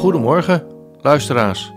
[0.00, 0.66] Goedemorgen,
[1.00, 1.72] luisteraars.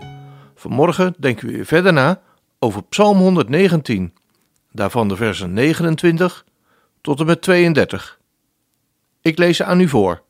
[0.54, 2.22] Vanmorgen denken we weer verder na
[2.58, 4.14] over Psalm 119,
[4.72, 6.44] daarvan de versen 29
[7.00, 8.18] tot en met 32.
[9.20, 10.22] Ik lees ze aan u voor.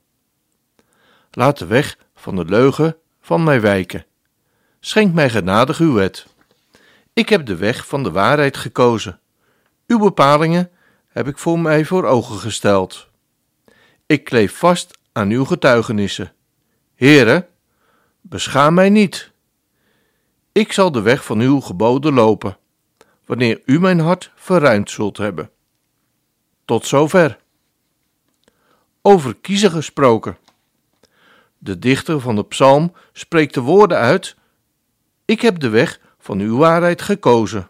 [1.31, 4.07] Laat de weg van de leugen van mij wijken.
[4.81, 6.27] Schenk mij genadig uw wet.
[7.13, 9.21] Ik heb de weg van de waarheid gekozen.
[9.87, 10.71] Uw bepalingen
[11.09, 13.09] heb ik voor mij voor ogen gesteld.
[14.07, 16.33] Ik kleef vast aan uw getuigenissen.
[16.95, 17.53] Heere,
[18.29, 19.31] beschaam mij niet.
[20.53, 22.57] Ik zal de weg van uw geboden lopen,
[23.25, 25.51] wanneer u mijn hart verruimd zult hebben.
[26.65, 27.39] Tot zover.
[29.03, 30.39] Over kiezen gesproken.
[31.59, 34.37] De dichter van de psalm spreekt de woorden uit:
[35.25, 37.69] Ik heb de weg van uw waarheid gekozen.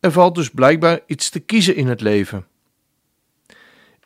[0.00, 2.46] Er valt dus blijkbaar iets te kiezen in het leven.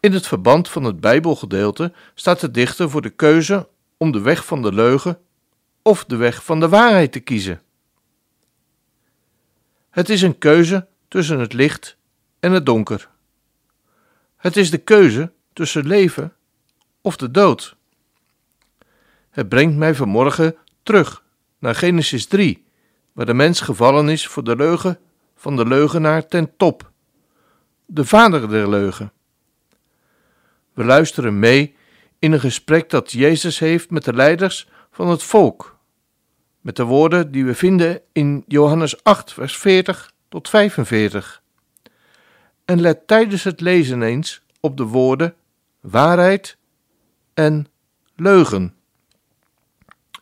[0.00, 3.68] In het verband van het Bijbelgedeelte staat de dichter voor de keuze
[4.02, 5.18] om de weg van de leugen
[5.82, 7.62] of de weg van de waarheid te kiezen.
[9.90, 11.96] Het is een keuze tussen het licht
[12.38, 13.08] en het donker.
[14.36, 16.32] Het is de keuze tussen leven
[17.00, 17.76] of de dood.
[19.30, 21.24] Het brengt mij vanmorgen terug
[21.58, 22.64] naar Genesis 3,
[23.12, 24.98] waar de mens gevallen is voor de leugen
[25.34, 26.90] van de leugenaar ten top,
[27.86, 29.12] de vader der leugen.
[30.72, 31.78] We luisteren mee
[32.20, 35.78] in een gesprek dat Jezus heeft met de leiders van het volk,
[36.60, 41.42] met de woorden die we vinden in Johannes 8, vers 40 tot 45.
[42.64, 45.34] En let tijdens het lezen eens op de woorden
[45.80, 46.56] waarheid
[47.34, 47.66] en
[48.16, 48.74] leugen.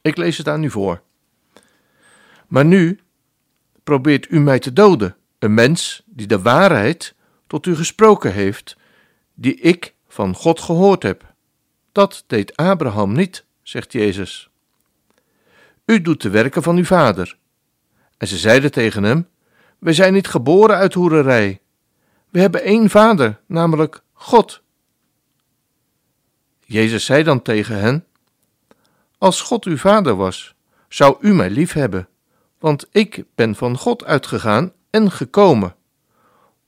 [0.02, 1.02] Ik lees het aan u voor.
[2.46, 3.00] Maar nu
[3.84, 7.14] probeert u mij te doden, een mens die de waarheid
[7.46, 8.76] tot u gesproken heeft,
[9.34, 11.27] die ik van God gehoord heb.
[11.92, 14.50] Dat deed Abraham niet, zegt Jezus.
[15.84, 17.36] U doet de werken van uw vader.
[18.16, 19.28] En ze zeiden tegen hem:
[19.78, 21.60] Wij zijn niet geboren uit hoererij.
[22.28, 24.62] We hebben één vader, namelijk God.
[26.64, 28.04] Jezus zei dan tegen hen:
[29.18, 30.54] Als God uw vader was,
[30.88, 32.08] zou u mij lief hebben,
[32.58, 35.74] want ik ben van God uitgegaan en gekomen.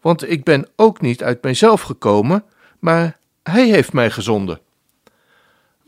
[0.01, 2.45] Want ik ben ook niet uit mijzelf gekomen,
[2.79, 4.61] maar Hij heeft mij gezonden.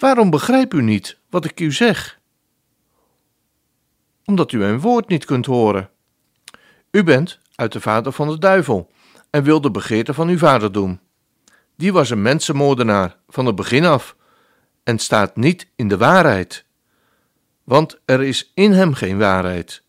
[0.03, 2.21] Waarom begrijpt u niet wat ik u zeg?
[4.25, 5.91] Omdat u mijn woord niet kunt horen.
[6.91, 8.91] U bent uit de vader van de duivel
[9.31, 11.01] en wil de begeerte van uw vader doen.
[11.77, 14.17] Die was een mensenmoordenaar van het begin af
[14.83, 16.65] en staat niet in de waarheid,
[17.65, 19.83] want er is in hem geen waarheid.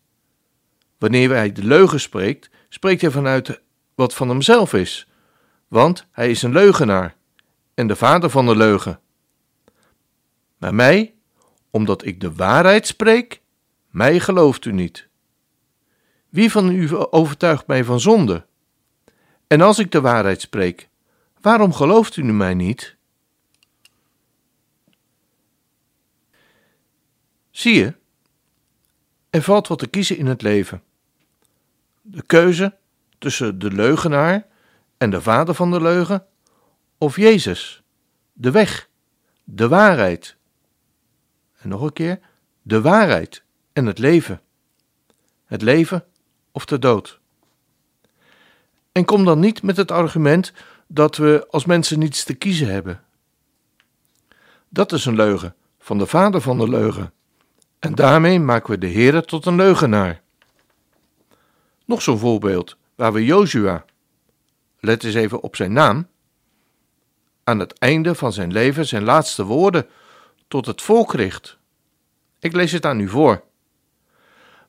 [0.98, 3.60] Wanneer hij de leugen spreekt, spreekt hij vanuit
[3.94, 5.08] wat van hemzelf is,
[5.68, 7.16] want hij is een leugenaar
[7.74, 8.98] en de vader van de leugen.
[10.72, 11.14] Mij,
[11.70, 13.42] omdat ik de waarheid spreek,
[13.90, 15.08] mij gelooft u niet.
[16.28, 18.46] Wie van u overtuigt mij van zonde?
[19.46, 20.88] En als ik de waarheid spreek,
[21.40, 22.96] waarom gelooft u mij niet?
[27.50, 27.94] Zie je,
[29.30, 30.82] er valt wat te kiezen in het leven.
[32.02, 32.76] De keuze
[33.18, 34.46] tussen de leugenaar
[34.96, 36.26] en de vader van de leugen,
[36.98, 37.82] of Jezus,
[38.32, 38.88] de weg,
[39.44, 40.36] de waarheid.
[41.64, 42.20] En nog een keer,
[42.62, 43.42] de waarheid
[43.72, 44.40] en het leven.
[45.44, 46.04] Het leven
[46.52, 47.20] of de dood.
[48.92, 50.52] En kom dan niet met het argument
[50.86, 53.02] dat we als mensen niets te kiezen hebben.
[54.68, 57.12] Dat is een leugen van de vader van de leugen.
[57.78, 60.22] En daarmee maken we de Heere tot een leugenaar.
[61.84, 63.84] Nog zo'n voorbeeld waar we Jozua,
[64.80, 66.08] let eens even op zijn naam,
[67.44, 69.86] aan het einde van zijn leven zijn laatste woorden
[70.48, 71.58] tot het volk richt.
[72.38, 73.44] Ik lees het aan u voor.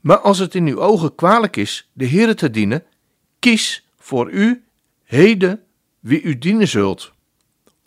[0.02, 2.84] Maar als het in uw ogen kwalijk is de Heere te dienen,
[3.40, 4.64] kies voor u
[5.04, 5.64] heden
[6.00, 7.12] wie u dienen zult.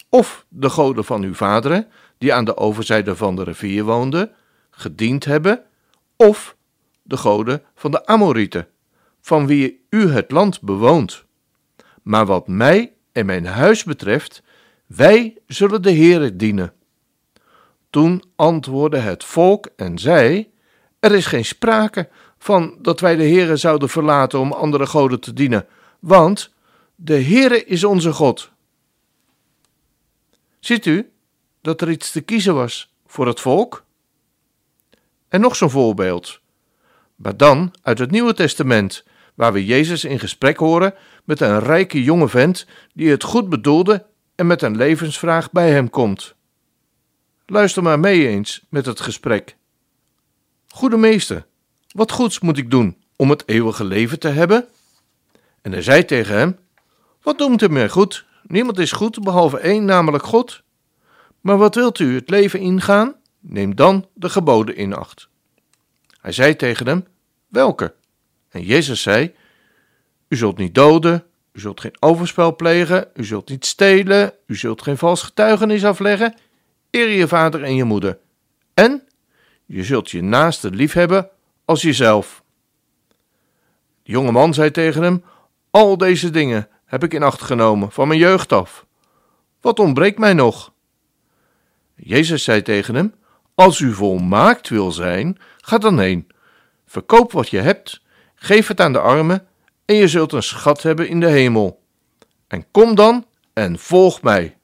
[0.08, 1.86] Of de goden van uw vaderen,
[2.18, 4.30] die aan de overzijde van de rivier woonden,
[4.70, 5.62] gediend hebben,
[6.16, 6.56] of
[7.02, 8.68] de goden van de Amorieten,
[9.20, 11.24] van wie u het land bewoont.
[12.02, 14.42] Maar wat mij en mijn huis betreft,
[14.86, 16.72] wij zullen de Heere dienen.
[17.90, 20.50] Toen antwoordde het volk en zei:
[21.00, 22.08] Er is geen sprake
[22.38, 25.66] van dat wij de Heere zouden verlaten om andere goden te dienen,
[26.00, 26.54] want
[26.94, 28.50] de Heere is onze God.
[30.60, 31.10] Ziet u
[31.60, 33.84] dat er iets te kiezen was voor het volk?
[35.28, 36.40] En nog zo'n voorbeeld.
[37.16, 39.04] Maar dan uit het Nieuwe Testament,
[39.34, 40.94] waar we Jezus in gesprek horen
[41.24, 45.90] met een rijke jonge vent die het goed bedoelde en met een levensvraag bij hem
[45.90, 46.36] komt.
[47.50, 49.56] Luister maar mee eens met het gesprek.
[50.68, 51.46] Goede meester,
[51.92, 54.68] wat goeds moet ik doen om het eeuwige leven te hebben?
[55.62, 56.58] En hij zei tegen hem:
[57.22, 58.26] Wat noemt u mij goed?
[58.42, 60.62] Niemand is goed behalve één, namelijk God.
[61.40, 63.14] Maar wat wilt u het leven ingaan?
[63.40, 65.28] Neem dan de geboden in acht.
[66.20, 67.06] Hij zei tegen hem:
[67.48, 67.94] Welke?
[68.48, 69.34] En Jezus zei:
[70.28, 74.82] U zult niet doden, u zult geen overspel plegen, u zult niet stelen, u zult
[74.82, 76.34] geen vals getuigenis afleggen,
[76.90, 78.18] eer je vader en je moeder.
[78.74, 79.02] En
[79.66, 81.28] je zult je naaste lief hebben
[81.64, 82.42] als jezelf.
[84.02, 85.24] De jonge man zei tegen hem:
[85.70, 88.86] Al deze dingen heb ik in acht genomen van mijn jeugd af.
[89.60, 90.72] Wat ontbreekt mij nog?
[91.94, 93.14] Jezus zei tegen hem:
[93.54, 96.30] Als u volmaakt wil zijn, ga dan heen.
[96.86, 98.02] Verkoop wat je hebt,
[98.34, 99.46] geef het aan de armen,
[99.84, 101.82] en je zult een schat hebben in de hemel.
[102.46, 104.57] En kom dan en volg mij.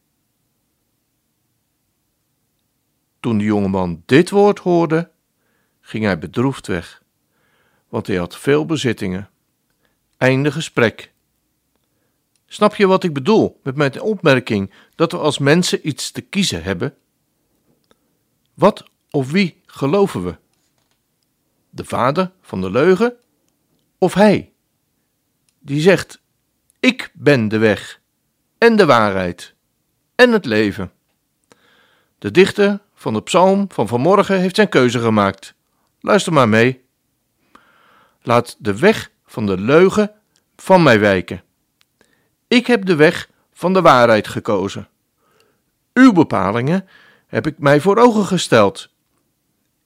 [3.25, 5.11] Toen de jongeman dit woord hoorde,
[5.81, 7.03] ging hij bedroefd weg,
[7.89, 9.31] want hij had veel bezittingen.
[10.17, 11.13] Einde gesprek.
[12.47, 16.63] Snap je wat ik bedoel met mijn opmerking dat we als mensen iets te kiezen
[16.63, 16.97] hebben?
[18.55, 20.37] Wat of wie geloven we?
[21.71, 23.17] De vader van de leugen
[23.99, 24.53] of hij?
[25.59, 26.21] Die zegt:
[26.81, 28.01] Ik ben de weg
[28.59, 29.55] en de waarheid
[30.15, 30.93] en het leven.
[32.19, 35.55] De dichter van de psalm van vanmorgen heeft zijn keuze gemaakt.
[36.01, 36.85] Luister maar mee.
[38.23, 40.13] Laat de weg van de leugen
[40.57, 41.43] van mij wijken.
[42.49, 44.89] Ik heb de weg van de waarheid gekozen.
[45.93, 46.89] Uw bepalingen
[47.27, 48.89] heb ik mij voor ogen gesteld.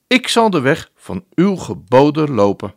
[0.07, 2.73] Ik zal de weg van uw geboden lopen.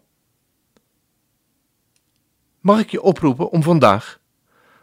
[2.61, 4.21] Mag ik je oproepen om vandaag,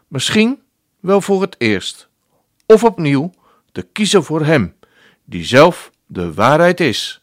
[0.08, 0.62] misschien
[1.00, 2.08] wel voor het eerst,
[2.66, 3.30] of opnieuw,
[3.72, 4.74] te kiezen voor Hem,
[5.30, 7.22] die zelf de waarheid is?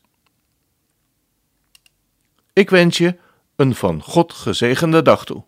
[2.53, 3.15] Ik wens je
[3.55, 5.43] een van God gezegende dag toe.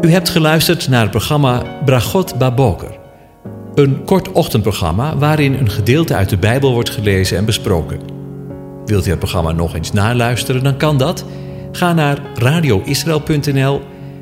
[0.00, 2.98] U hebt geluisterd naar het programma Bragot Baboker.
[3.74, 8.00] Een kort ochtendprogramma waarin een gedeelte uit de Bijbel wordt gelezen en besproken.
[8.84, 11.24] Wilt u het programma nog eens naluisteren, dan kan dat.
[11.72, 13.94] Ga naar radioisrael.nl